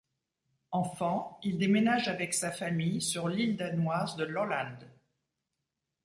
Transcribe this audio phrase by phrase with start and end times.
[0.71, 4.79] Enfant, il déménage avec sa famille sur l'île danoise de Lolland.